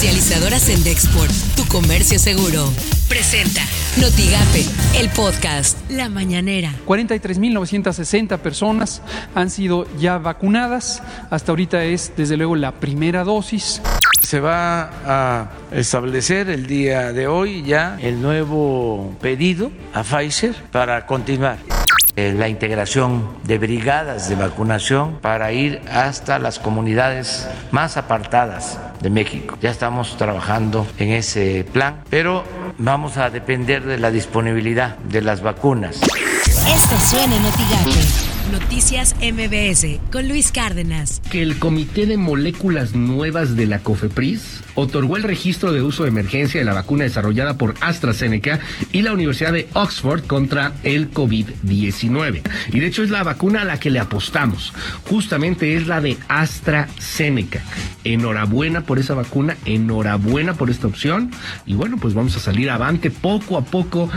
Comercializadoras 0.00 0.70
en 0.70 0.82
Dexport, 0.82 1.30
tu 1.56 1.66
comercio 1.66 2.18
seguro. 2.18 2.64
Presenta 3.06 3.60
Notigape, 4.00 4.64
el 4.98 5.10
podcast 5.10 5.76
La 5.90 6.08
Mañanera. 6.08 6.72
43.960 6.86 8.38
personas 8.38 9.02
han 9.34 9.50
sido 9.50 9.86
ya 9.98 10.16
vacunadas. 10.16 11.02
Hasta 11.28 11.52
ahorita 11.52 11.84
es, 11.84 12.14
desde 12.16 12.38
luego, 12.38 12.56
la 12.56 12.72
primera 12.72 13.24
dosis. 13.24 13.82
Se 14.22 14.40
va 14.40 14.90
a 15.04 15.50
establecer 15.70 16.48
el 16.48 16.66
día 16.66 17.12
de 17.12 17.26
hoy 17.26 17.62
ya 17.62 17.98
el 18.00 18.22
nuevo 18.22 19.14
pedido 19.20 19.70
a 19.92 20.02
Pfizer 20.02 20.54
para 20.72 21.04
continuar 21.04 21.58
la 22.36 22.48
integración 22.48 23.28
de 23.44 23.58
brigadas 23.58 24.28
de 24.28 24.36
vacunación 24.36 25.18
para 25.20 25.52
ir 25.52 25.80
hasta 25.90 26.38
las 26.38 26.58
comunidades 26.58 27.48
más 27.70 27.96
apartadas 27.96 28.78
de 29.00 29.10
México. 29.10 29.56
Ya 29.60 29.70
estamos 29.70 30.16
trabajando 30.16 30.86
en 30.98 31.10
ese 31.10 31.64
plan, 31.72 32.02
pero 32.10 32.44
vamos 32.78 33.16
a 33.16 33.30
depender 33.30 33.84
de 33.84 33.98
la 33.98 34.10
disponibilidad 34.10 34.96
de 34.98 35.22
las 35.22 35.42
vacunas. 35.42 36.00
Noticias 38.50 39.14
MBS 39.20 40.00
con 40.10 40.28
Luis 40.28 40.50
Cárdenas. 40.50 41.22
Que 41.30 41.40
el 41.40 41.58
Comité 41.60 42.06
de 42.06 42.16
Moléculas 42.16 42.96
Nuevas 42.96 43.54
de 43.54 43.66
la 43.66 43.78
COFEPRIS 43.78 44.62
otorgó 44.74 45.16
el 45.16 45.22
registro 45.22 45.72
de 45.72 45.82
uso 45.82 46.02
de 46.02 46.08
emergencia 46.08 46.58
de 46.58 46.64
la 46.64 46.74
vacuna 46.74 47.04
desarrollada 47.04 47.56
por 47.56 47.74
AstraZeneca 47.80 48.58
y 48.90 49.02
la 49.02 49.12
Universidad 49.12 49.52
de 49.52 49.68
Oxford 49.74 50.24
contra 50.26 50.72
el 50.82 51.12
COVID-19. 51.12 52.42
Y 52.72 52.80
de 52.80 52.86
hecho 52.86 53.04
es 53.04 53.10
la 53.10 53.22
vacuna 53.22 53.62
a 53.62 53.64
la 53.64 53.78
que 53.78 53.90
le 53.90 54.00
apostamos. 54.00 54.72
Justamente 55.08 55.76
es 55.76 55.86
la 55.86 56.00
de 56.00 56.16
AstraZeneca. 56.26 57.62
Enhorabuena 58.02 58.80
por 58.80 58.98
esa 58.98 59.14
vacuna, 59.14 59.56
enhorabuena 59.64 60.54
por 60.54 60.70
esta 60.70 60.88
opción. 60.88 61.30
Y 61.66 61.74
bueno, 61.74 61.98
pues 61.98 62.14
vamos 62.14 62.36
a 62.36 62.40
salir 62.40 62.70
avante 62.70 63.12
poco 63.12 63.56
a 63.56 63.64
poco. 63.64 64.10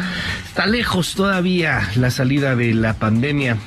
Está 0.47 0.65
lejos 0.65 1.13
todavía 1.13 1.87
la 1.95 2.09
salida 2.09 2.55
de 2.55 2.73
la 2.73 2.95
pandemia 2.95 3.57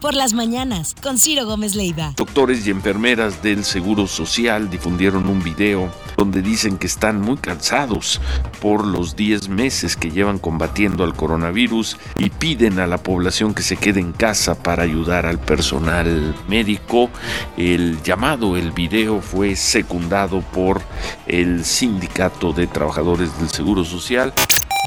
por 0.00 0.14
las 0.14 0.32
mañanas 0.32 0.94
con 1.02 1.18
Ciro 1.18 1.46
Gómez 1.46 1.74
Leiva. 1.74 2.12
Doctores 2.16 2.66
y 2.66 2.70
enfermeras 2.70 3.42
del 3.42 3.64
Seguro 3.64 4.06
Social 4.06 4.70
difundieron 4.70 5.26
un 5.28 5.42
video 5.42 5.92
donde 6.16 6.42
dicen 6.42 6.78
que 6.78 6.86
están 6.86 7.20
muy 7.20 7.36
cansados 7.36 8.20
por 8.60 8.86
los 8.86 9.16
10 9.16 9.48
meses 9.48 9.96
que 9.96 10.10
llevan 10.10 10.38
combatiendo 10.38 11.04
al 11.04 11.14
coronavirus 11.14 11.96
y 12.18 12.30
piden 12.30 12.78
a 12.78 12.86
la 12.86 12.98
población 12.98 13.54
que 13.54 13.62
se 13.62 13.76
quede 13.76 14.00
en 14.00 14.12
casa 14.12 14.54
para 14.54 14.82
ayudar 14.82 15.26
al 15.26 15.38
personal 15.38 16.34
médico. 16.48 17.10
El 17.56 18.02
llamado, 18.02 18.56
el 18.56 18.72
video 18.72 19.20
fue 19.20 19.56
secundado 19.56 20.40
por 20.40 20.82
el 21.26 21.64
Sindicato 21.64 22.52
de 22.52 22.66
Trabajadores 22.66 23.38
del 23.38 23.50
Seguro 23.50 23.84
Social. 23.84 24.32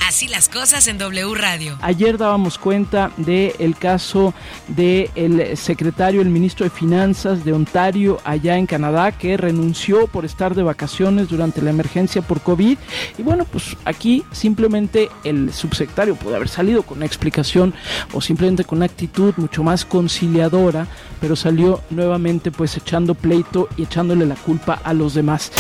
Así 0.09 0.27
las 0.27 0.49
cosas 0.49 0.88
en 0.88 0.97
W 0.97 1.35
Radio. 1.35 1.77
Ayer 1.81 2.17
dábamos 2.17 2.57
cuenta 2.57 3.11
del 3.17 3.75
caso 3.77 4.33
del 4.67 5.55
secretario, 5.55 6.21
el 6.21 6.29
ministro 6.29 6.63
de 6.63 6.71
Finanzas 6.71 7.45
de 7.45 7.53
Ontario, 7.53 8.19
allá 8.23 8.57
en 8.57 8.66
Canadá, 8.66 9.11
que 9.11 9.38
renunció 9.38 10.07
por 10.07 10.25
estar 10.25 10.55
de 10.55 10.63
vacaciones 10.63 11.29
durante 11.29 11.61
la 11.61 11.69
emergencia 11.69 12.23
por 12.23 12.41
COVID. 12.41 12.75
Y 13.19 13.21
bueno, 13.21 13.45
pues 13.45 13.77
aquí 13.85 14.23
simplemente 14.31 15.09
el 15.23 15.53
subsecretario 15.53 16.16
puede 16.16 16.38
haber 16.38 16.49
salido 16.49 16.81
con 16.81 16.97
una 16.97 17.05
explicación 17.05 17.75
o 18.11 18.19
simplemente 18.19 18.63
con 18.63 18.79
una 18.79 18.88
actitud 18.88 19.35
mucho 19.38 19.61
más 19.61 19.85
conciliadora, 19.85 20.88
pero 21.21 21.35
salió 21.35 21.83
nuevamente 21.91 22.49
pues 22.49 22.75
echando 22.77 23.13
pleito 23.13 23.69
y 23.77 23.83
echándole 23.83 24.25
la 24.25 24.33
culpa 24.33 24.81
a 24.83 24.91
los 24.95 25.13
demás. 25.13 25.51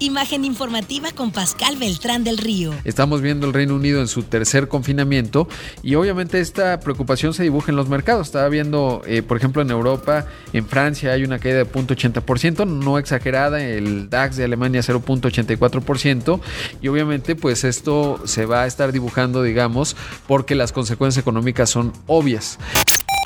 Imagen 0.00 0.44
informativa 0.44 1.12
con 1.12 1.30
Pascal 1.30 1.76
Beltrán 1.76 2.24
del 2.24 2.38
Río. 2.38 2.72
Estamos 2.84 3.22
viendo 3.22 3.46
el 3.46 3.52
Reino 3.52 3.76
Unido 3.76 4.00
en 4.00 4.08
su 4.08 4.24
tercer 4.24 4.68
confinamiento 4.68 5.48
y 5.82 5.94
obviamente 5.94 6.40
esta 6.40 6.80
preocupación 6.80 7.32
se 7.32 7.44
dibuja 7.44 7.70
en 7.70 7.76
los 7.76 7.88
mercados. 7.88 8.26
Estaba 8.26 8.48
viendo, 8.48 9.02
eh, 9.06 9.22
por 9.22 9.36
ejemplo, 9.36 9.62
en 9.62 9.70
Europa, 9.70 10.26
en 10.52 10.66
Francia 10.66 11.12
hay 11.12 11.24
una 11.24 11.38
caída 11.38 11.58
de 11.58 11.66
0.80%, 11.66 12.66
no 12.66 12.98
exagerada, 12.98 13.62
el 13.62 14.10
DAX 14.10 14.36
de 14.36 14.44
Alemania 14.44 14.80
0.84% 14.80 16.40
y 16.82 16.88
obviamente 16.88 17.36
pues 17.36 17.62
esto 17.64 18.20
se 18.24 18.46
va 18.46 18.62
a 18.62 18.66
estar 18.66 18.90
dibujando, 18.90 19.42
digamos, 19.42 19.96
porque 20.26 20.54
las 20.54 20.72
consecuencias 20.72 21.22
económicas 21.22 21.70
son 21.70 21.92
obvias. 22.06 22.58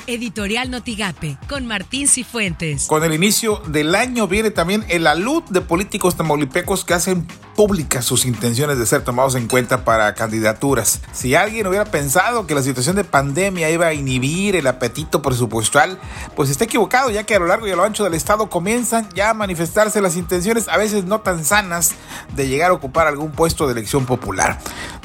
Editorial 0.08 0.70
Notigape, 0.70 1.36
con 1.50 1.66
Martín 1.66 2.08
Cifuentes. 2.08 2.86
Con 2.86 3.04
el 3.04 3.12
inicio 3.12 3.60
del 3.66 3.94
año 3.94 4.26
viene 4.26 4.50
también 4.50 4.82
el 4.88 5.06
alud 5.06 5.42
de 5.50 5.60
políticos 5.60 6.16
tamaulipecos 6.16 6.86
que 6.86 6.94
hacen 6.94 7.28
públicas 7.54 8.06
sus 8.06 8.24
intenciones 8.24 8.78
de 8.78 8.86
ser 8.86 9.02
tomados 9.02 9.34
en 9.34 9.48
cuenta 9.48 9.84
para 9.84 10.14
candidaturas. 10.14 11.02
Si 11.12 11.34
alguien 11.34 11.66
hubiera 11.66 11.84
pensado 11.84 12.46
que 12.46 12.54
la 12.54 12.62
situación 12.62 12.96
de 12.96 13.04
pandemia 13.04 13.68
iba 13.68 13.88
a 13.88 13.92
inhibir 13.92 14.56
el 14.56 14.66
apetito 14.66 15.20
presupuestal, 15.20 15.98
pues 16.34 16.48
está 16.48 16.64
equivocado, 16.64 17.10
ya 17.10 17.24
que 17.24 17.34
a 17.34 17.38
lo 17.38 17.46
largo 17.46 17.68
y 17.68 17.72
a 17.72 17.76
lo 17.76 17.84
ancho 17.84 18.04
del 18.04 18.14
estado 18.14 18.48
comienzan 18.48 19.08
ya 19.14 19.30
a 19.30 19.34
manifestarse 19.34 20.00
las 20.00 20.16
intenciones, 20.16 20.68
a 20.68 20.78
veces 20.78 21.04
no 21.04 21.20
tan 21.20 21.44
sanas, 21.44 21.92
de 22.34 22.48
llegar 22.48 22.70
a 22.70 22.74
ocupar 22.74 23.08
algún 23.08 23.32
puesto 23.32 23.66
de 23.66 23.72
elección 23.72 24.06
popular. 24.06 24.58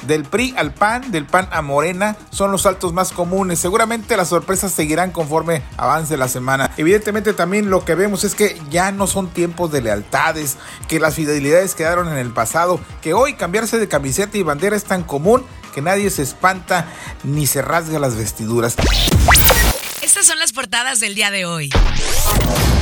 Del 0.07 0.23
PRI 0.23 0.53
al 0.57 0.73
PAN, 0.73 1.11
del 1.11 1.25
PAN 1.25 1.47
a 1.51 1.61
Morena, 1.61 2.15
son 2.29 2.51
los 2.51 2.63
saltos 2.63 2.93
más 2.93 3.11
comunes. 3.11 3.59
Seguramente 3.59 4.17
las 4.17 4.29
sorpresas 4.29 4.71
seguirán 4.71 5.11
conforme 5.11 5.63
avance 5.77 6.17
la 6.17 6.27
semana. 6.27 6.71
Evidentemente 6.77 7.33
también 7.33 7.69
lo 7.69 7.85
que 7.85 7.95
vemos 7.95 8.23
es 8.23 8.35
que 8.35 8.59
ya 8.69 8.91
no 8.91 9.07
son 9.07 9.29
tiempos 9.29 9.71
de 9.71 9.81
lealtades, 9.81 10.57
que 10.87 10.99
las 10.99 11.15
fidelidades 11.15 11.75
quedaron 11.75 12.07
en 12.07 12.17
el 12.17 12.31
pasado, 12.31 12.79
que 13.01 13.13
hoy 13.13 13.35
cambiarse 13.35 13.79
de 13.79 13.87
camiseta 13.87 14.37
y 14.37 14.43
bandera 14.43 14.75
es 14.75 14.83
tan 14.83 15.03
común 15.03 15.43
que 15.73 15.81
nadie 15.81 16.09
se 16.09 16.21
espanta 16.21 16.85
ni 17.23 17.47
se 17.47 17.61
rasga 17.61 17.99
las 17.99 18.15
vestiduras. 18.15 18.75
Estas 20.13 20.27
son 20.27 20.37
las 20.37 20.53
portadas 20.53 20.99
del 20.99 21.15
día 21.15 21.31
de 21.31 21.45
hoy. 21.45 21.71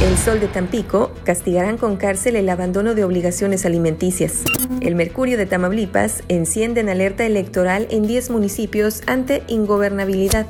El 0.03 0.17
Sol 0.17 0.41
de 0.41 0.49
Tampico 0.49 1.13
castigarán 1.23 1.77
con 1.77 1.95
cárcel 1.95 2.35
el 2.35 2.49
abandono 2.49 2.93
de 2.93 3.05
obligaciones 3.05 3.65
alimenticias. 3.65 4.43
El 4.81 4.95
Mercurio 4.95 5.37
de 5.37 5.45
Tamaulipas 5.45 6.23
enciende 6.27 6.81
en 6.81 6.89
alerta 6.89 7.25
electoral 7.25 7.87
en 7.89 8.05
10 8.05 8.31
municipios 8.31 9.01
ante 9.07 9.43
ingobernabilidad. 9.47 10.45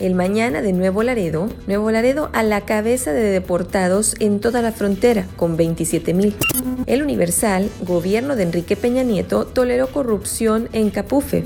El 0.00 0.14
Mañana 0.14 0.62
de 0.62 0.72
Nuevo 0.72 1.02
Laredo, 1.02 1.50
Nuevo 1.66 1.90
Laredo 1.90 2.30
a 2.32 2.42
la 2.42 2.62
cabeza 2.62 3.12
de 3.12 3.24
deportados 3.24 4.14
en 4.18 4.40
toda 4.40 4.62
la 4.62 4.72
frontera, 4.72 5.26
con 5.36 5.58
27 5.58 6.14
mil. 6.14 6.34
El 6.86 7.02
Universal, 7.02 7.70
gobierno 7.86 8.36
de 8.36 8.42
Enrique 8.42 8.76
Peña 8.76 9.02
Nieto, 9.02 9.46
toleró 9.46 9.88
corrupción 9.88 10.68
en 10.72 10.90
Capufe. 10.90 11.44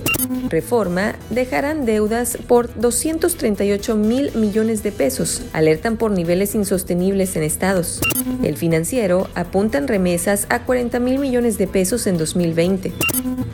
Reforma, 0.48 1.16
dejarán 1.30 1.84
deudas 1.84 2.38
por 2.46 2.74
238 2.78 3.96
mil 3.96 4.32
millones 4.34 4.82
de 4.82 4.92
pesos. 4.92 5.42
Alertan 5.52 5.96
por 5.96 6.10
niveles 6.10 6.54
insostenibles 6.54 7.36
en 7.36 7.42
estados. 7.42 8.00
El 8.42 8.56
financiero 8.56 9.28
apuntan 9.34 9.88
remesas 9.88 10.46
a 10.48 10.64
40 10.64 10.98
mil 11.00 11.18
millones 11.18 11.58
de 11.58 11.66
pesos 11.66 12.06
en 12.06 12.16
2020. 12.18 12.92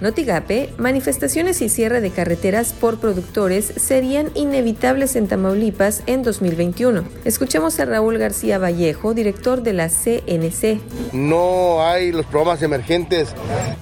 Notigape, 0.03 0.75
manifestaciones 0.79 1.63
y 1.63 1.69
cierre 1.69 2.01
de 2.01 2.11
carreteras 2.11 2.73
por 2.73 2.99
productores 2.99 3.73
serían 3.77 4.33
inevitables 4.35 5.15
en 5.15 5.29
Tamaulipas 5.29 6.03
en 6.07 6.25
2021. 6.25 7.05
Escuchemos 7.25 7.79
a 7.79 7.85
Raúl 7.85 8.19
García 8.19 8.59
Vallejo, 8.59 9.15
director 9.15 9.63
de 9.63 9.73
la 9.75 9.89
CNC. 9.89 10.81
No 11.13 11.87
hay 11.87 12.11
los 12.11 12.27
programas 12.27 12.63
emergentes 12.63 13.29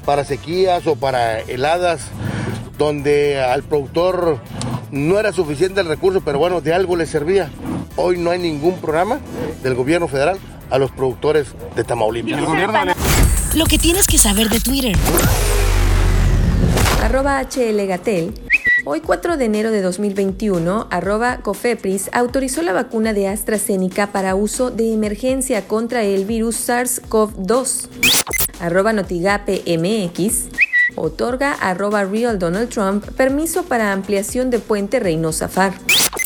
para 0.05 0.27
sequías 0.27 0.87
o 0.87 0.95
para 0.95 1.41
heladas 1.41 2.03
donde 2.77 3.41
al 3.41 3.63
productor 3.63 4.41
no 4.91 5.19
era 5.19 5.33
suficiente 5.33 5.81
el 5.81 5.87
recurso, 5.87 6.21
pero 6.21 6.39
bueno, 6.39 6.61
de 6.61 6.75
algo 6.75 6.97
le 6.97 7.07
servía. 7.07 7.51
Hoy 7.97 8.19
no 8.19 8.31
hay 8.31 8.39
ningún 8.39 8.79
programa 8.79 9.21
del 9.63 9.75
gobierno 9.75 10.07
federal 10.07 10.39
a 10.69 10.77
los 10.77 10.91
productores 10.91 11.47
de 11.77 11.83
Tamaulipas. 11.83 12.43
Lo 13.55 13.65
que 13.65 13.79
tienes 13.79 14.07
que 14.07 14.19
saber 14.19 14.51
de 14.51 14.61
Twitter. 14.61 14.95
Arroba 17.03 17.41
HLGatel. 17.43 18.35
Hoy 18.85 19.01
4 19.01 19.39
de 19.39 19.47
enero 19.47 19.71
de 19.71 19.81
2021, 19.81 20.87
arroba 20.91 21.39
Cofepris 21.39 22.11
autorizó 22.13 22.63
la 22.63 22.75
vacuna 22.75 23.15
de 23.15 23.27
AstraZeneca 23.27 24.09
para 24.09 24.35
uso 24.35 24.71
de 24.71 24.93
emergencia 24.93 25.67
contra 25.67 26.03
el 26.03 26.27
virus 26.27 26.69
SARS-CoV-2. 26.69 27.89
Arroba 28.61 28.93
Notigape 28.93 29.63
MX 29.79 30.49
otorga 30.97 31.53
arroba 31.55 32.05
Real 32.05 32.39
Donald 32.39 32.69
Trump 32.69 33.05
permiso 33.17 33.65
para 33.65 33.93
ampliación 33.93 34.51
de 34.51 34.59
puente 34.59 35.01
Reynosa 35.01 35.49
Far. 35.49 35.73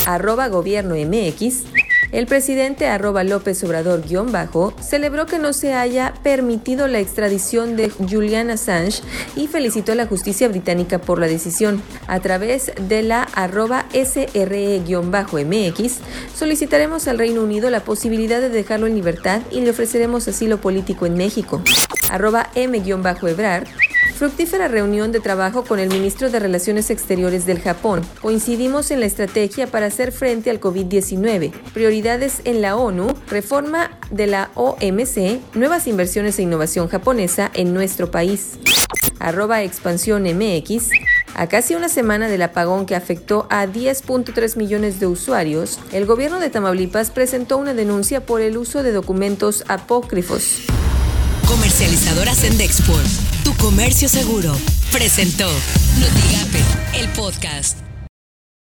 Arroba 0.06 0.49
Gobierno 0.49 0.97
MX. 0.97 1.65
El 2.14 2.26
presidente 2.26 2.87
arroba 2.87 3.25
López 3.25 3.64
Obrador 3.64 4.06
guion 4.06 4.31
bajo 4.31 4.72
celebró 4.81 5.26
que 5.26 5.40
no 5.40 5.52
se 5.52 5.75
haya 5.75 6.14
permitido 6.22 6.87
la 6.87 7.00
extradición 7.00 7.75
de 7.75 7.90
Julian 7.90 8.50
Assange 8.50 9.02
y 9.34 9.49
felicitó 9.49 9.90
a 9.90 9.96
la 9.96 10.06
justicia 10.06 10.46
británica 10.46 11.00
por 11.00 11.19
la 11.19 11.26
decisión. 11.26 11.82
A 12.06 12.20
través 12.20 12.70
de 12.88 13.02
la 13.02 13.25
arroba 13.34 13.87
SRE-MX 13.93 15.93
solicitaremos 16.37 17.08
al 17.08 17.19
Reino 17.19 17.43
Unido 17.43 17.69
la 17.69 17.82
posibilidad 17.82 18.40
de 18.40 18.49
dejarlo 18.49 18.87
en 18.87 18.94
libertad 18.94 19.43
y 19.50 19.62
le 19.62 19.70
ofreceremos 19.70 20.28
asilo 20.28 20.58
político 20.58 21.06
en 21.06 21.14
México. 21.14 21.64
Arroba 22.10 22.49
M-Ebrard. 22.55 23.67
Fructífera 24.16 24.69
reunión 24.69 25.11
de 25.11 25.19
trabajo 25.19 25.64
con 25.64 25.81
el 25.81 25.88
ministro 25.88 26.31
de 26.31 26.38
Relaciones 26.38 26.88
Exteriores 26.90 27.46
del 27.46 27.61
Japón. 27.61 28.00
Coincidimos 28.22 28.93
en 28.93 29.00
la 29.00 29.06
estrategia 29.06 29.66
para 29.66 29.87
hacer 29.87 30.12
frente 30.12 30.50
al 30.50 30.61
COVID-19. 30.61 31.50
Prioridades 31.72 32.40
en 32.44 32.62
la 32.62 32.76
ONU, 32.76 33.08
reforma 33.28 33.99
de 34.12 34.28
la 34.28 34.50
OMC, 34.55 35.40
nuevas 35.55 35.88
inversiones 35.88 36.38
e 36.38 36.43
innovación 36.43 36.87
japonesa 36.87 37.50
en 37.55 37.75
nuestro 37.75 38.12
país. 38.12 38.52
Arroba 39.19 39.62
expansión 39.62 40.22
MX. 40.22 40.90
A 41.34 41.49
casi 41.49 41.75
una 41.75 41.88
semana 41.88 42.28
del 42.28 42.43
apagón 42.43 42.87
que 42.87 42.94
afectó 42.94 43.49
a 43.50 43.67
10.3 43.67 44.56
millones 44.56 45.00
de 45.00 45.08
usuarios, 45.08 45.81
el 45.93 46.06
gobierno 46.06 46.38
de 46.38 46.50
Tamaulipas 46.50 47.10
presentó 47.10 47.58
una 47.58 47.75
denuncia 47.75 48.25
por 48.25 48.40
el 48.40 48.56
uso 48.58 48.84
de 48.84 48.93
documentos 48.93 49.64
apócrifos. 49.67 50.60
Comercializadoras 51.49 52.44
en 52.44 52.56
Dexport, 52.56 53.05
tu 53.05 53.33
comercio 53.64 54.11
seguro, 54.11 54.55
presentó 54.93 55.49
Notigape, 55.99 57.00
el 57.00 57.08
podcast. 57.14 57.83